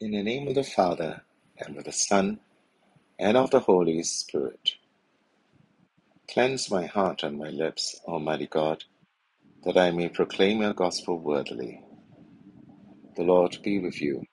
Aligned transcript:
In 0.00 0.12
the 0.12 0.22
name 0.22 0.48
of 0.48 0.54
the 0.54 0.64
Father, 0.64 1.22
and 1.58 1.78
of 1.78 1.84
the 1.84 1.92
Son, 1.92 2.40
and 3.18 3.36
of 3.36 3.50
the 3.50 3.60
Holy 3.60 4.02
Spirit. 4.04 4.72
Cleanse 6.30 6.70
my 6.70 6.86
heart 6.86 7.22
and 7.24 7.38
my 7.38 7.50
lips, 7.50 8.00
Almighty 8.06 8.46
God, 8.46 8.84
that 9.64 9.76
I 9.78 9.90
may 9.92 10.08
proclaim 10.08 10.62
your 10.62 10.74
gospel 10.74 11.18
worthily. 11.18 11.82
The 13.16 13.24
Lord 13.24 13.58
be 13.64 13.78
with 13.80 14.00
you. 14.02 14.24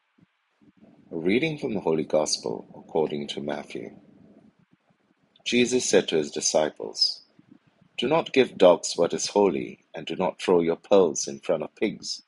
A 1.11 1.18
reading 1.18 1.57
from 1.57 1.73
the 1.75 1.82
Holy 1.82 2.05
Gospel 2.05 2.68
according 2.77 3.27
to 3.29 3.41
Matthew. 3.41 3.91
Jesus 5.45 5.86
said 5.89 6.07
to 6.09 6.18
his 6.18 6.32
disciples, 6.32 7.23
Do 7.97 8.07
not 8.07 8.34
give 8.34 8.57
dogs 8.57 8.93
what 8.97 9.13
is 9.13 9.27
holy, 9.27 9.79
and 9.95 10.05
do 10.07 10.16
not 10.16 10.41
throw 10.41 10.61
your 10.61 10.77
pearls 10.77 11.27
in 11.27 11.39
front 11.41 11.63
of 11.63 11.75
pigs, 11.75 12.23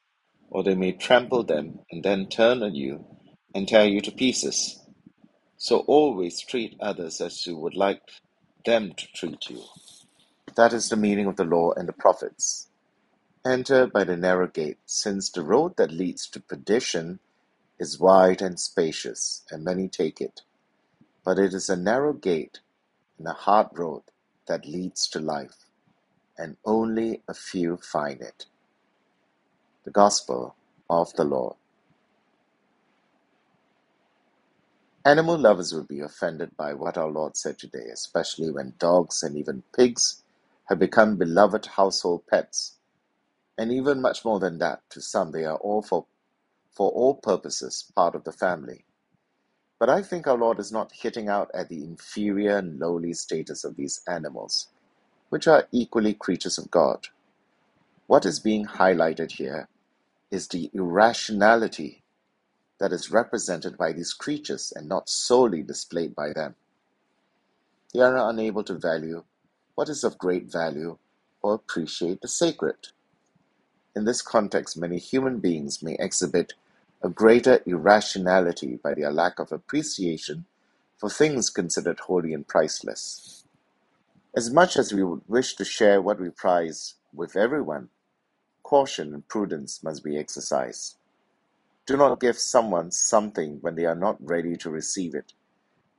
or 0.50 0.64
they 0.64 0.76
may 0.76 0.94
trample 0.94 1.44
them 1.44 1.80
and 1.92 2.04
then 2.04 2.28
turn 2.30 2.64
on 2.64 2.76
you 2.76 3.06
and 3.58 3.68
tear 3.68 3.88
you 3.88 4.02
to 4.02 4.12
pieces. 4.14 4.80
So 5.58 5.80
always 5.88 6.42
treat 6.42 6.78
others 6.80 7.22
as 7.22 7.48
you 7.48 7.58
would 7.58 7.76
like 7.76 8.02
them 8.66 8.94
to 8.98 9.08
treat 9.16 9.50
you. 9.50 9.64
That 10.56 10.74
is 10.74 10.90
the 10.90 10.98
meaning 10.98 11.28
of 11.28 11.38
the 11.38 11.46
law 11.46 11.74
and 11.74 11.90
the 11.90 11.94
prophets. 11.94 12.70
Enter 13.46 13.88
by 13.88 14.04
the 14.06 14.18
narrow 14.18 14.48
gate, 14.48 14.78
since 14.86 15.32
the 15.32 15.44
road 15.44 15.78
that 15.78 15.92
leads 15.92 16.28
to 16.30 16.42
perdition 16.42 17.20
is 17.80 18.00
wide 18.00 18.42
and 18.42 18.60
spacious, 18.60 19.44
and 19.52 19.64
many 19.64 19.88
take 19.90 20.22
it. 20.22 20.42
But 21.26 21.40
it 21.40 21.54
is 21.54 21.70
a 21.70 21.78
narrow 21.78 22.14
gate 22.14 22.60
and 23.20 23.28
a 23.28 23.34
hard 23.34 23.68
road 23.74 24.04
that 24.48 24.68
leads 24.68 25.08
to 25.10 25.20
life, 25.20 25.66
and 26.38 26.58
only 26.66 27.24
a 27.28 27.34
few 27.36 27.78
find 27.78 28.22
it. 28.22 28.46
The 29.86 29.92
Gospel 29.92 30.56
of 30.90 31.14
the 31.16 31.26
Lord. 31.26 31.56
Animal 35.08 35.38
lovers 35.38 35.72
will 35.74 35.86
be 35.86 36.02
offended 36.02 36.58
by 36.58 36.74
what 36.74 36.98
our 36.98 37.10
Lord 37.10 37.38
said 37.38 37.58
today, 37.58 37.88
especially 37.94 38.52
when 38.52 38.74
dogs 38.78 39.24
and 39.24 39.38
even 39.38 39.64
pigs 39.74 40.26
have 40.66 40.80
become 40.80 41.16
beloved 41.16 41.66
household 41.66 42.28
pets. 42.30 42.76
And 43.58 43.72
even 43.72 44.02
much 44.02 44.26
more 44.26 44.42
than 44.42 44.58
that, 44.58 44.82
to 44.90 45.02
some 45.02 45.32
they 45.32 45.46
are 45.46 45.56
all 45.60 45.82
for, 45.82 46.08
for 46.72 46.92
all 46.92 47.16
purposes 47.16 47.90
part 47.96 48.16
of 48.16 48.26
the 48.26 48.34
family. 48.34 48.84
But 49.80 49.90
I 49.90 50.02
think 50.02 50.28
our 50.28 50.38
Lord 50.38 50.60
is 50.60 50.74
not 50.74 50.92
hitting 50.92 51.30
out 51.30 51.50
at 51.54 51.70
the 51.70 51.86
inferior 51.86 52.58
and 52.58 52.78
lowly 52.78 53.14
status 53.14 53.64
of 53.64 53.78
these 53.78 54.02
animals, 54.10 54.68
which 55.30 55.48
are 55.48 55.70
equally 55.72 56.16
creatures 56.16 56.58
of 56.58 56.70
God. 56.70 57.08
What 58.08 58.26
is 58.26 58.42
being 58.42 58.66
highlighted 58.66 59.32
here 59.32 59.70
is 60.32 60.50
the 60.50 60.70
irrationality 60.74 62.04
that 62.80 62.94
is 62.94 63.12
represented 63.12 63.78
by 63.78 63.94
these 63.94 64.14
creatures 64.14 64.74
and 64.76 64.88
not 64.90 65.10
solely 65.10 65.64
displayed 65.64 66.16
by 66.16 66.34
them. 66.34 66.56
They 67.94 68.02
are 68.02 68.30
unable 68.30 68.64
to 68.66 68.76
value 68.76 69.24
what 69.76 69.90
is 69.90 70.04
of 70.04 70.18
great 70.18 70.52
value 70.52 70.98
or 71.42 71.56
appreciate 71.56 72.22
the 72.22 72.28
sacred. 72.28 72.78
In 73.96 74.06
this 74.06 74.22
context, 74.22 74.78
many 74.78 75.00
human 75.00 75.40
beings 75.40 75.84
may 75.84 75.98
exhibit 76.00 76.54
a 77.04 77.10
greater 77.10 77.62
irrationality 77.66 78.80
by 78.84 78.94
their 78.96 79.12
lack 79.12 79.40
of 79.40 79.52
appreciation 79.52 80.46
for 80.98 81.10
things 81.10 81.50
considered 81.50 82.00
holy 82.02 82.34
and 82.34 82.48
priceless. 82.48 83.46
As 84.36 84.52
much 84.52 84.78
as 84.78 84.94
we 84.94 85.04
would 85.04 85.22
wish 85.28 85.56
to 85.56 85.66
share 85.66 86.02
what 86.02 86.20
we 86.22 86.30
prize 86.30 86.96
with 87.14 87.36
everyone, 87.36 87.90
caution 88.64 89.14
and 89.14 89.28
prudence 89.28 89.84
must 89.84 90.04
be 90.04 90.18
exercised. 90.18 90.97
Do 91.88 91.96
not 91.96 92.20
give 92.20 92.38
someone 92.38 92.92
something 92.92 93.60
when 93.62 93.76
they 93.76 93.86
are 93.86 93.96
not 93.96 94.18
ready 94.20 94.58
to 94.58 94.70
receive 94.70 95.16
it, 95.16 95.32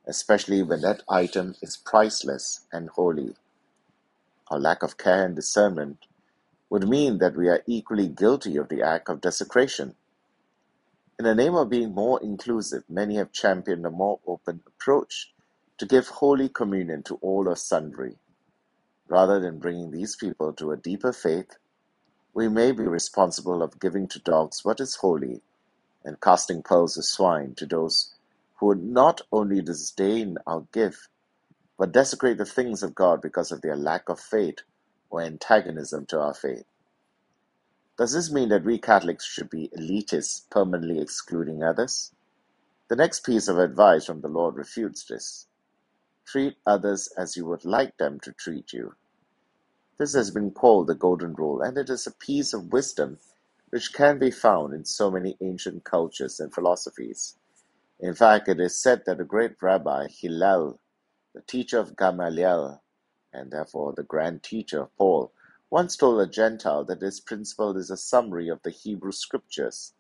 especially 0.07 0.63
when 0.63 0.83
that 0.83 1.03
item 1.09 1.55
is 1.63 1.79
priceless 1.79 2.67
and 2.71 2.91
holy. 2.91 3.35
Our 4.51 4.59
lack 4.61 4.83
of 4.83 4.99
care 4.99 5.25
and 5.25 5.35
discernment 5.35 6.05
would 6.69 6.87
mean 6.87 7.17
that 7.19 7.37
we 7.37 7.49
are 7.49 7.63
equally 7.67 8.07
guilty 8.07 8.59
of 8.59 8.69
the 8.69 8.83
act 8.83 9.09
of 9.09 9.23
desecration. 9.23 9.95
In 11.19 11.25
the 11.25 11.35
name 11.35 11.55
of 11.55 11.71
being 11.71 11.95
more 11.95 12.21
inclusive, 12.23 12.85
many 12.91 13.17
have 13.17 13.33
championed 13.33 13.87
a 13.87 13.91
more 13.91 14.21
open 14.27 14.61
approach 14.67 15.33
to 15.79 15.87
give 15.87 16.09
Holy 16.09 16.51
Communion 16.51 17.03
to 17.05 17.15
all 17.23 17.49
or 17.49 17.57
sundry. 17.57 18.19
Rather 19.09 19.41
than 19.41 19.59
bringing 19.59 19.91
these 19.91 20.17
people 20.17 20.53
to 20.53 20.71
a 20.71 20.77
deeper 20.77 21.15
faith, 21.15 21.57
we 22.35 22.47
may 22.47 22.73
be 22.73 22.83
responsible 22.83 23.63
of 23.63 23.81
giving 23.81 24.07
to 24.09 24.19
dogs 24.19 24.67
what 24.67 24.81
is 24.81 24.97
holy 24.97 25.41
and 26.09 26.21
casting 26.21 26.65
pearls 26.65 26.99
of 26.99 27.05
swine 27.07 27.55
to 27.57 27.67
those 27.67 28.15
who 28.57 28.67
would 28.69 28.83
not 28.83 29.23
only 29.33 29.63
disdain 29.63 30.39
our 30.49 30.63
gift, 30.73 31.09
but 31.79 31.93
desecrate 31.93 32.39
the 32.39 32.47
things 32.47 32.83
of 32.83 32.97
God 32.97 33.23
because 33.23 33.53
of 33.53 33.63
their 33.63 33.77
lack 33.77 34.09
of 34.09 34.21
faith 34.21 34.61
or 35.11 35.23
antagonism 35.23 36.07
to 36.07 36.21
our 36.21 36.35
faith. 36.35 36.65
Does 37.99 38.13
this 38.15 38.33
mean 38.33 38.49
that 38.51 38.65
we 38.65 38.79
Catholics 38.79 39.27
should 39.27 39.51
be 39.51 39.71
elitists, 39.79 40.51
permanently 40.51 41.01
excluding 41.01 41.63
others? 41.63 42.13
The 42.89 42.97
next 42.97 43.25
piece 43.25 43.49
of 43.49 43.59
advice 43.59 44.07
from 44.07 44.23
the 44.23 44.29
Lord 44.29 44.57
refutes 44.57 45.05
this. 45.05 45.47
Treat 46.27 46.57
others 46.67 47.09
as 47.19 47.37
you 47.37 47.47
would 47.47 47.65
like 47.65 47.99
them 47.99 48.21
to 48.21 48.33
treat 48.33 48.73
you. 48.73 48.95
This 49.99 50.15
has 50.15 50.31
been 50.31 50.53
called 50.53 50.89
the 50.89 50.95
Golden 50.95 51.35
Rule, 51.35 51.63
and 51.63 51.79
it 51.79 51.91
is 51.91 52.07
a 52.07 52.13
piece 52.13 52.55
of 52.55 52.73
wisdom 52.73 53.19
which 53.71 53.93
can 53.93 54.19
be 54.19 54.31
found 54.31 54.75
in 54.75 54.85
so 54.85 55.11
many 55.11 55.37
ancient 55.41 55.85
cultures 55.85 56.41
and 56.41 56.53
philosophies. 56.55 57.37
In 58.01 58.15
fact, 58.15 58.49
it 58.49 58.61
is 58.61 58.79
said 58.79 59.05
that 59.07 59.19
the 59.19 59.25
great 59.25 59.63
rabbi 59.63 60.09
Hillel, 60.09 60.81
the 61.35 61.43
teacher 61.43 61.79
of 61.79 61.97
Gamaliel, 61.97 62.83
and 63.33 63.51
therefore 63.51 63.93
the 63.95 64.03
grand 64.05 64.43
teacher 64.43 64.83
of 64.83 64.97
Paul, 64.97 65.33
once 65.71 65.97
told 65.97 66.21
a 66.21 66.27
Gentile 66.27 66.85
that 66.85 67.01
this 67.01 67.21
principle 67.21 67.77
is 67.77 67.91
a 67.91 67.97
summary 67.97 68.49
of 68.49 68.63
the 68.63 68.71
Hebrew 68.71 69.13
scriptures, 69.13 69.95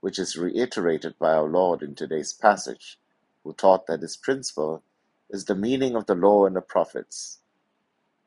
which 0.00 0.18
is 0.18 0.36
reiterated 0.36 1.18
by 1.18 1.34
our 1.34 1.48
Lord 1.48 1.82
in 1.82 1.94
today's 1.94 2.32
passage, 2.32 2.98
who 3.44 3.54
taught 3.54 3.86
that 3.86 4.00
this 4.00 4.16
principle 4.16 4.82
is 5.30 5.46
the 5.46 5.54
meaning 5.54 5.96
of 5.96 6.06
the 6.06 6.14
law 6.14 6.46
and 6.46 6.56
the 6.56 6.60
prophets. 6.62 7.40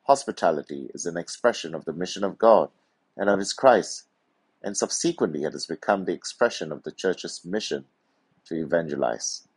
Hospitality 0.08 0.90
is 0.94 1.06
an 1.06 1.18
expression 1.18 1.76
of 1.76 1.86
the 1.86 1.94
mission 1.94 2.24
of 2.24 2.38
God 2.40 2.70
and 3.18 3.30
of 3.30 3.40
His 3.40 3.54
Christ, 3.54 4.06
and 4.66 4.78
subsequently 4.78 5.46
it 5.46 5.54
has 5.54 5.68
become 5.68 6.06
the 6.06 6.14
expression 6.14 6.74
of 6.74 6.84
the 6.84 6.92
Church's 6.92 7.46
mission 7.46 7.86
to 8.46 8.56
evangelize. 8.56 9.48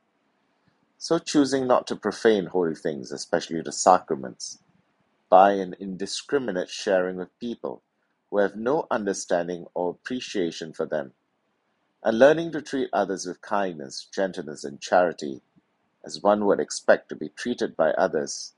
So, 0.99 1.19
choosing 1.19 1.67
not 1.67 1.87
to 1.89 1.97
profane 1.97 2.47
holy 2.47 2.75
things, 2.77 3.13
especially 3.13 3.63
the 3.63 3.73
sacraments, 3.73 4.59
by 5.31 5.53
an 5.53 5.77
indiscriminate 5.81 6.71
sharing 6.71 7.17
with 7.17 7.39
people 7.41 7.83
who 8.31 8.39
have 8.39 8.57
no 8.57 8.87
understanding 8.91 9.67
or 9.75 9.91
appreciation 9.91 10.73
for 10.73 10.87
them, 10.87 11.13
and 12.05 12.19
learning 12.19 12.53
to 12.53 12.63
treat 12.63 12.91
others 12.93 13.27
with 13.27 13.43
kindness, 13.43 14.09
gentleness, 14.15 14.65
and 14.65 14.81
charity, 14.81 15.43
as 16.05 16.23
one 16.23 16.47
would 16.47 16.61
expect 16.61 17.09
to 17.11 17.17
be 17.17 17.31
treated 17.31 17.77
by 17.77 17.91
others, 17.93 18.55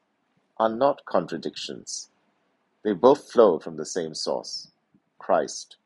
are 0.59 0.71
not 0.71 1.05
contradictions. 1.06 2.11
They 2.84 2.94
both 2.94 3.31
flow 3.32 3.59
from 3.61 3.77
the 3.77 3.87
same 3.87 4.15
source 4.15 4.71
Christ. 5.19 5.77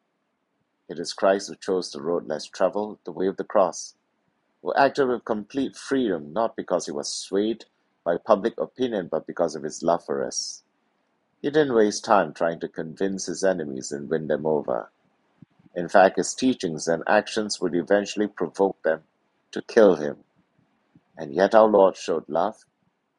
It 0.89 0.99
is 0.99 1.15
Christ 1.15 1.49
who 1.49 1.57
chose 1.57 1.91
the 1.93 2.03
road 2.03 2.29
less 2.29 2.47
traveled, 2.47 2.99
the 3.05 3.13
way 3.13 3.27
of 3.29 3.39
the 3.39 3.45
cross, 3.45 3.97
who 4.63 4.75
acted 4.75 5.09
with 5.09 5.25
complete 5.25 5.77
freedom 5.77 6.33
not 6.33 6.57
because 6.57 6.87
he 6.87 6.93
was 6.93 7.13
swayed 7.15 7.67
by 8.05 8.17
public 8.19 8.61
opinion 8.61 9.09
but 9.11 9.27
because 9.27 9.57
of 9.57 9.65
his 9.65 9.83
love 9.83 10.05
for 10.05 10.25
us. 10.25 10.65
He 11.43 11.51
didn't 11.51 11.75
waste 11.75 12.05
time 12.05 12.35
trying 12.35 12.61
to 12.61 12.69
convince 12.69 13.27
his 13.27 13.45
enemies 13.45 13.93
and 13.93 14.11
win 14.11 14.29
them 14.29 14.47
over. 14.47 14.91
In 15.75 15.89
fact, 15.89 16.17
his 16.19 16.35
teachings 16.35 16.89
and 16.89 17.05
actions 17.09 17.61
would 17.61 17.75
eventually 17.75 18.29
provoke 18.29 18.83
them 18.83 19.05
to 19.53 19.63
kill 19.63 19.97
him. 19.97 20.19
And 21.17 21.35
yet 21.35 21.55
our 21.55 21.69
Lord 21.69 21.97
showed 21.97 22.29
love, 22.29 22.65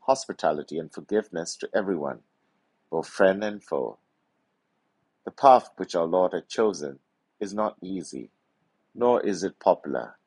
hospitality, 0.02 0.80
and 0.80 0.94
forgiveness 0.94 1.56
to 1.58 1.70
everyone, 1.76 2.22
both 2.92 3.08
friend 3.08 3.44
and 3.44 3.64
foe. 3.64 4.00
The 5.26 5.32
path 5.32 5.72
which 5.78 5.96
our 5.96 6.06
Lord 6.08 6.34
had 6.34 6.50
chosen 6.50 7.00
is 7.46 7.56
not 7.56 7.78
easy, 7.84 8.32
nor 8.96 9.22
is 9.26 9.44
it 9.44 9.60
popular, 9.60 10.18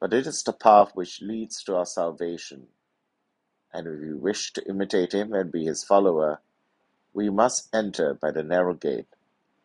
but 0.00 0.14
it 0.14 0.26
is 0.26 0.42
the 0.44 0.52
path 0.54 0.92
which 0.94 1.22
leads 1.22 1.64
to 1.64 1.76
our 1.76 1.86
salvation. 1.86 2.68
And 3.74 3.86
if 3.88 4.00
we 4.00 4.14
wish 4.14 4.52
to 4.54 4.68
imitate 4.68 5.12
him 5.14 5.32
and 5.34 5.52
be 5.52 5.66
his 5.66 5.84
follower, 5.84 6.40
we 7.14 7.30
must 7.30 7.74
enter 7.74 8.14
by 8.14 8.30
the 8.32 8.42
narrow 8.44 8.74
gate 8.74 9.08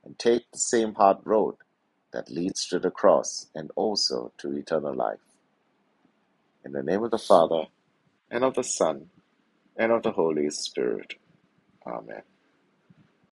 and 0.05 0.19
take 0.19 0.51
the 0.51 0.59
same 0.59 0.95
hard 0.95 1.19
road 1.25 1.55
that 2.13 2.31
leads 2.31 2.67
to 2.67 2.79
the 2.79 2.91
cross 2.91 3.47
and 3.55 3.71
also 3.75 4.33
to 4.39 4.55
eternal 4.57 4.95
life. 4.95 5.19
In 6.65 6.73
the 6.73 6.83
name 6.83 7.03
of 7.03 7.11
the 7.11 7.19
Father, 7.19 7.65
and 8.31 8.43
of 8.43 8.55
the 8.55 8.63
Son, 8.63 9.09
and 9.77 9.91
of 9.91 10.03
the 10.03 10.11
Holy 10.13 10.49
Spirit. 10.51 11.15
Amen. 11.87 12.23